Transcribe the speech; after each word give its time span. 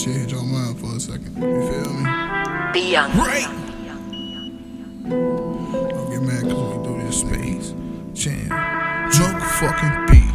shit 0.00 0.16
hit 0.16 0.30
your 0.30 0.42
mind 0.42 0.80
for 0.80 0.96
a 0.96 1.00
second. 1.00 1.36
You 1.36 1.60
feel 1.68 1.92
me? 1.92 2.04
Beyond. 2.72 3.14
Right. 3.18 3.50
Don't 5.04 6.10
get 6.10 6.22
mad 6.22 6.42
cause 6.44 6.78
we 6.78 6.84
do 6.88 6.92
this 7.04 7.20
space. 7.20 7.74
Jam. 8.14 8.48
Joke 9.12 9.42
fucking 9.60 10.06
beat. 10.08 10.32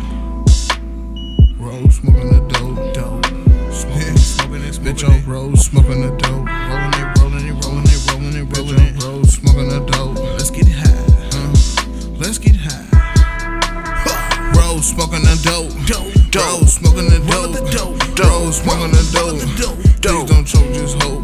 Roll 1.58 1.90
smoking 1.90 2.30
the 2.30 2.42
dope. 2.54 2.94
Dope. 2.94 3.26
Smoking, 3.74 4.18
smoking 4.18 4.62
it, 4.62 4.76
bitch 4.76 5.04
on 5.04 5.26
roll 5.26 5.56
smoking 5.56 6.02
the 6.02 6.12
dope. 6.18 6.46
Rolling 6.46 6.94
it, 7.02 7.18
rolling 7.20 7.48
it, 7.48 7.66
rolling 7.66 7.88
it, 7.88 8.12
rolling 8.12 8.36
it, 8.36 8.46
rolling 8.56 8.80
it. 8.86 9.04
Roll 9.04 9.24
smoking 9.24 9.70
the 9.70 9.80
dope. 9.80 10.18
Let's 10.38 10.52
get 10.52 10.68
high. 10.68 11.06
Uh, 11.34 11.54
let's 12.20 12.38
get 12.38 12.56
high. 12.56 12.86
Roll 14.56 14.80
smoking 14.84 15.24
the 15.24 15.36
dope. 15.44 15.74
Dope. 15.88 16.25
Dope. 16.36 16.68
Smoking 16.68 17.08
the 17.08 17.20
dope. 17.72 17.98
Dope. 18.14 18.54
Smoking 18.54 18.92
the 18.92 19.04
dope. 19.16 19.40
Please 19.40 20.30
don't 20.30 20.44
choke, 20.44 20.68
just 20.74 21.02
hope. 21.02 21.24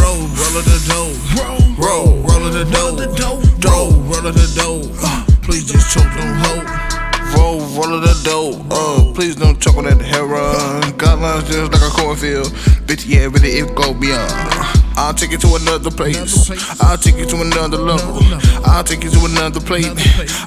Roll, 0.00 0.16
roll 0.16 0.56
of 0.56 0.64
the 0.64 0.80
dope. 0.88 1.76
Roll, 1.76 2.22
roll 2.24 2.46
of 2.46 2.54
the 2.54 2.64
dope. 2.64 3.44
Roll, 3.62 3.92
roll 4.08 4.26
of 4.26 4.34
the 4.34 4.48
dope. 4.56 5.42
Please 5.42 5.70
just 5.70 5.92
choke, 5.92 6.08
don't 6.16 6.36
hope. 6.40 7.36
Roll, 7.36 7.60
roll 7.76 7.92
of 7.92 8.00
the 8.00 8.18
dope. 8.24 8.64
Uh, 8.70 9.12
please 9.12 9.36
don't 9.36 9.60
choke 9.60 9.76
on 9.76 9.84
that 9.84 10.00
heroin. 10.00 10.80
Guidelines 10.96 11.44
just 11.46 11.72
like 11.72 11.82
a 11.82 11.90
cornfield. 11.94 12.46
Bitch, 12.88 13.06
yeah, 13.06 13.26
really 13.26 13.58
it 13.58 13.74
go 13.74 13.92
beyond. 13.92 14.79
I'll 14.96 15.14
take 15.14 15.30
you 15.32 15.38
to 15.38 15.54
another 15.56 15.90
place. 15.90 16.50
I'll 16.80 16.98
take 16.98 17.16
you 17.16 17.26
to 17.26 17.40
another 17.40 17.78
level. 17.78 18.22
I'll 18.64 18.84
take 18.84 19.04
you 19.04 19.10
to 19.10 19.24
another 19.24 19.60
plate. 19.60 19.86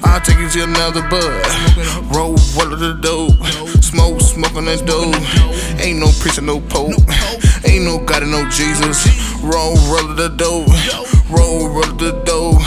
I'll 0.04 0.20
take 0.20 0.38
you 0.38 0.48
to 0.48 0.64
another 0.64 1.02
bud. 1.08 1.44
Roll, 2.14 2.36
roll 2.56 2.72
of 2.72 2.80
the 2.80 2.98
dope. 3.00 3.36
Smoke, 3.82 4.20
smoke 4.20 4.54
on 4.54 4.66
the 4.66 4.76
dope. 4.84 5.14
Ain't 5.80 5.98
no 5.98 6.10
preacher, 6.20 6.42
no 6.42 6.60
pope. 6.60 6.94
Ain't 7.64 7.84
no 7.84 7.98
God 8.04 8.22
and 8.22 8.32
no 8.32 8.48
Jesus. 8.50 9.06
Roll, 9.42 9.74
roll 9.90 10.10
of 10.10 10.16
the 10.16 10.28
dope. 10.28 10.68
Roll, 11.30 11.68
roll 11.68 11.90
of 11.90 11.98
the 11.98 12.12
dope. 12.24 12.62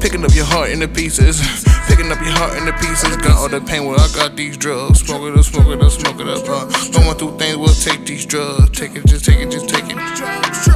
Picking 0.00 0.24
up 0.24 0.34
your 0.34 0.44
heart 0.44 0.70
into 0.70 0.88
pieces. 0.88 1.40
Picking 1.88 2.10
up 2.12 2.20
your 2.20 2.32
heart 2.32 2.56
into 2.56 2.72
pieces. 2.74 3.16
Got 3.16 3.36
all 3.36 3.48
the 3.48 3.60
pain 3.60 3.86
where 3.86 3.98
I 3.98 4.08
got 4.14 4.36
these 4.36 4.56
drugs. 4.56 5.00
Smoke 5.00 5.32
it 5.32 5.38
up, 5.38 5.44
smoke 5.44 5.66
it 5.66 5.82
up, 5.82 5.90
smoke 5.90 6.20
it 6.20 6.28
up. 6.28 6.46
Going 6.92 7.16
through 7.18 7.38
things, 7.38 7.56
we'll 7.56 7.74
take 7.74 8.06
these 8.06 8.26
drugs. 8.26 8.70
Take 8.70 8.96
it, 8.96 9.06
just 9.06 9.24
take 9.24 9.38
it, 9.38 9.50
just 9.50 9.68
take 9.68 9.84
it. 9.88 10.67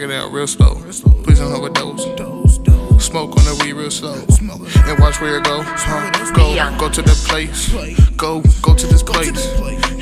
It 0.00 0.10
out 0.10 0.32
real 0.32 0.46
slow. 0.46 0.76
Please 1.24 1.40
don't 1.40 1.52
overdose. 1.52 2.04
Smoke 3.04 3.36
on 3.36 3.44
the 3.44 3.60
weed 3.62 3.74
real 3.74 3.90
slow. 3.90 4.14
And 4.14 4.98
watch 4.98 5.20
where 5.20 5.36
it 5.36 5.44
go. 5.44 5.62
Go, 6.32 6.78
go 6.78 6.88
to 6.88 7.02
the 7.02 7.12
place. 7.28 7.68
Go, 8.16 8.40
go 8.62 8.74
to 8.74 8.86
this 8.86 9.02
place. 9.02 9.44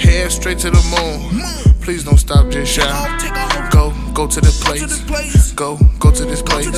Head 0.00 0.30
straight 0.30 0.58
to 0.60 0.70
the 0.70 0.80
moon. 0.94 1.42
Please 1.82 2.05
don't 2.05 2.16
stop, 2.16 2.48
just 2.48 2.70
shine. 2.72 3.70
Go, 3.70 3.92
go 4.14 4.28
to 4.28 4.40
the 4.40 4.52
place. 4.62 5.52
Go, 5.55 5.77
go 5.98 6.12
to 6.12 6.24
this 6.24 6.42
place. 6.42 6.70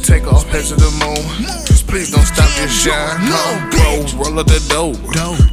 Take 0.00 0.26
off, 0.26 0.46
head 0.46 0.64
to 0.64 0.76
the 0.76 0.90
moon. 1.04 1.22
Please 1.86 2.12
don't 2.12 2.24
stop, 2.24 2.48
just 2.56 2.82
shine. 2.82 3.18
Huh? 3.20 4.14
Roll, 4.16 4.24
roll 4.24 4.38
of 4.38 4.46
the 4.46 4.64
dope. 4.70 4.96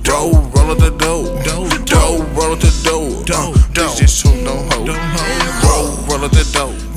Dope, 0.03 0.56
roll 0.56 0.72
of 0.72 0.80
the 0.80 0.92
dope. 0.92 1.44
Dope, 1.44 2.38
roll 2.38 2.53
of 2.53 2.62
the 2.62 2.72
dope. 2.86 3.25
Please 3.75 4.00
just 4.00 4.23
choke, 4.23 4.44
don't 4.46 4.72
hold. 4.72 4.88
Roll, 4.88 5.92
roll 6.08 6.23
of 6.23 6.31
the 6.31 6.48
dope. 6.53 6.91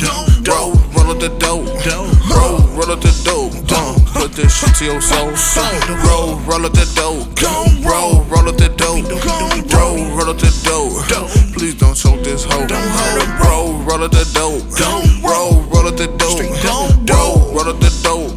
Roll, 1.24 1.32
roll 1.32 1.64
the 1.64 1.88
dope. 1.88 2.28
Roll, 2.28 2.58
roll 2.76 2.90
of 2.90 3.00
the 3.00 3.08
dope. 3.24 3.54
Uh, 3.72 3.96
put 4.12 4.32
this 4.32 4.52
shit 4.58 4.74
to 4.76 4.84
your 4.84 5.00
soul. 5.00 5.32
Roll, 6.04 6.36
roll 6.44 6.66
of 6.66 6.72
the 6.72 6.84
dope. 6.94 7.32
Roll, 7.80 8.20
roll 8.24 8.48
of 8.48 8.58
the. 8.58 8.68
Don't 8.76 9.08
roll, 9.72 9.96
roll 10.12 10.28
of 10.28 10.38
the 10.38 10.52
dope. 10.64 10.92
Please 11.54 11.74
don't 11.76 11.94
choke 11.94 12.22
this 12.22 12.44
hoe. 12.44 12.66
Roll, 13.40 13.72
roll 13.84 14.02
of 14.02 14.10
the. 14.10 14.24
Don't 14.34 14.60
roll, 15.24 15.62
roll 15.72 15.86
of 15.88 15.96
the 15.96 16.08
dope. 16.20 16.44
Dope, 17.06 17.54
roll 17.56 17.68
of 17.70 17.80
the 17.80 17.90
dope. 18.02 18.34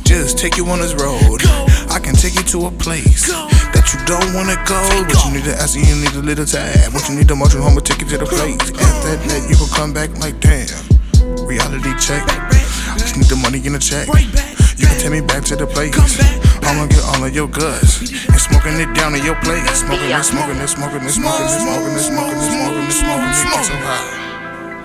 Just 0.04 0.38
take 0.38 0.58
you 0.58 0.66
on 0.68 0.80
this 0.80 0.94
road. 0.96 1.42
I 1.90 2.00
can 2.00 2.16
take 2.16 2.36
you 2.36 2.44
to 2.54 2.68
a 2.68 2.72
place 2.72 3.30
that 3.74 3.86
you 3.94 4.00
don't 4.06 4.34
wanna 4.34 4.58
go. 4.66 4.82
But 5.06 5.24
you 5.26 5.32
need 5.38 5.46
to 5.46 5.56
ask 5.56 5.78
you 5.78 5.86
need 5.86 6.16
a 6.16 6.22
little 6.22 6.46
time. 6.46 6.92
But 6.94 7.08
you 7.10 7.16
need 7.16 7.28
to 7.28 7.36
march 7.36 7.54
you 7.54 7.62
home 7.62 7.78
and 7.78 7.86
take 7.86 8.02
you 8.02 8.08
to 8.10 8.18
the 8.18 8.26
place. 8.26 8.58
After 8.74 9.16
that, 9.16 9.46
you 9.50 9.56
can 9.56 9.70
come 9.70 9.94
back 9.94 10.10
like 10.18 10.40
damn. 10.40 10.68
Reality 11.46 11.94
check. 12.02 12.26
I 12.26 12.98
just 12.98 13.18
need 13.18 13.30
the 13.30 13.36
money 13.38 13.62
in 13.66 13.74
the 13.74 13.80
check. 13.80 14.08
You 14.78 14.88
can 14.88 14.98
take 14.98 15.12
me 15.12 15.22
back 15.22 15.44
to 15.46 15.56
the 15.56 15.68
place. 15.68 15.94
I'ma 16.64 16.86
get 16.88 17.04
all 17.06 17.24
of 17.24 17.34
your 17.34 17.48
guts 17.48 18.02
and 18.02 18.40
smoking 18.40 18.80
it 18.80 18.94
down 18.96 19.16
in 19.16 19.24
your 19.26 19.36
plate. 19.42 19.66
Smoking 19.74 20.10
it, 20.10 20.24
smoking 20.24 20.58
it, 20.58 20.68
smoking 20.68 21.02
it, 21.02 21.10
smoking 21.10 21.46
it, 21.46 21.54
smoking 21.54 21.94
it, 21.94 22.02
smoking 22.02 22.38
it, 22.38 22.50
smoking 22.50 22.82
it, 22.82 22.94
smoking 22.94 23.30
it, 23.30 23.46
get 23.46 23.66
so 23.66 23.74
high. 23.78 24.26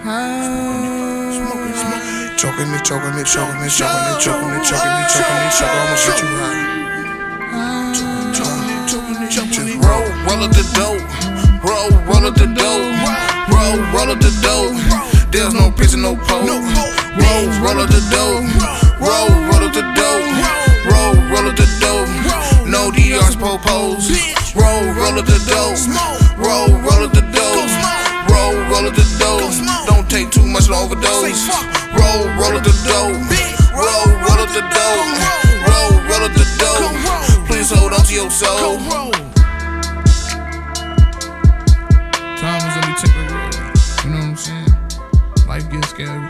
Choking 0.04 0.44
it, 0.44 0.93
choking 0.94 1.21
it, 1.25 1.25
choking 1.25 1.25
it, 1.25 1.25
choking 1.25 1.41
it, 1.41 1.43
choking 1.43 1.43
it, 1.43 1.43
choking 1.44 1.71
it, 1.71 1.81
choking 1.81 2.09
it, 2.09 2.13
choking 2.44 2.75
it, 2.75 2.93
I'ma 2.93 3.16
get 3.16 3.34
you 3.34 3.41
high. 6.28 6.60
Just 9.31 9.59
roll, 9.81 10.05
roll 10.28 10.44
up 10.44 10.53
the 10.53 10.65
dope. 10.77 11.00
Roll, 11.65 11.91
roll 12.04 12.27
up 12.28 12.34
the 12.34 12.47
dope. 12.53 12.84
Roll, 13.49 13.81
roll 13.97 14.10
up 14.12 14.21
the 14.21 14.31
dope. 14.44 14.77
There's 15.33 15.54
no 15.54 15.71
pitch 15.71 15.94
and 15.94 16.03
no 16.03 16.16
pole. 16.16 16.44
Roll, 16.44 17.47
roll 17.65 17.81
up 17.81 17.88
the 17.88 18.03
dope. 18.12 18.44
Roll, 19.00 19.31
roll 19.49 19.65
up 19.65 19.72
the 19.72 19.84
dope. 19.97 20.28
Roll, 20.84 21.16
roll 21.33 21.49
up 21.49 21.56
the 21.56 21.69
dope. 21.81 22.09
No 22.69 22.91
DRs, 22.93 23.37
popos. 23.37 24.12
Roll, 24.54 24.84
roll 24.94 25.19
up 25.19 25.25
the 25.25 25.41
dope. 25.49 25.81
Roll, 26.37 26.69
roll 26.84 27.04
up 27.06 27.12
the 27.12 27.25
dope. 27.33 27.72
Roll, 28.28 28.54
roll 28.69 28.87
up 28.87 28.94
the 28.94 29.06
dope. 29.19 29.87
Don't 29.87 30.09
take 30.10 30.31
too 30.31 30.44
much 30.44 30.66
to 30.66 30.75
overdose. 30.75 31.73
Roll, 32.14 32.30
roll 32.38 32.54
up 32.56 32.62
the 32.62 32.70
dope. 32.86 33.10
Roll, 33.75 34.06
roll 34.22 34.38
up 34.38 34.50
the 34.54 34.62
dope. 34.70 35.19
Roll, 35.66 35.98
roll 36.06 36.22
up 36.22 36.32
the 36.32 36.47
dope. 36.62 36.94
Please 37.48 37.70
hold 37.75 37.92
on 37.92 38.04
to 38.06 38.14
your 38.14 38.30
soul. 38.30 38.78
Time 42.38 42.62
is 42.62 42.74
gonna 42.76 42.94
temporary. 43.03 43.50
You 44.04 44.10
know 44.10 44.20
what 44.20 44.30
I'm 44.30 44.36
saying? 44.36 44.74
Life 45.48 45.66
gets 45.72 45.88
scary. 45.88 46.28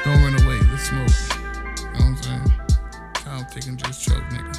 Don't 0.04 0.20
run 0.24 0.34
away. 0.42 0.60
Let's 0.70 0.88
smoke. 0.88 1.12
You 1.36 1.92
know 1.92 1.92
what 1.92 2.04
I'm 2.04 2.16
saying? 2.16 2.52
Time 3.16 3.44
ticking, 3.50 3.76
just 3.76 4.02
choke, 4.08 4.24
nigga. 4.30 4.54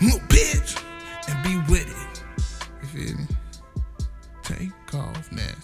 Little 0.00 0.20
bitch, 0.28 0.82
and 1.28 1.36
be 1.44 1.58
with 1.70 1.90
it. 1.90 2.22
You 2.80 2.88
feel 2.88 3.16
me? 3.18 3.26
Take 4.42 4.94
off 4.94 5.30
nasty. 5.30 5.59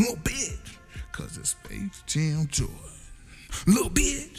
Little 0.00 0.16
bitch, 0.16 0.78
cause 1.12 1.36
it's 1.36 1.50
Space 1.50 2.02
Jam 2.06 2.46
Jordan. 2.50 2.74
Little 3.66 3.90
bitch. 3.90 4.29